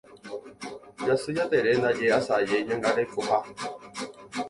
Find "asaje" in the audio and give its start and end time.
2.19-2.55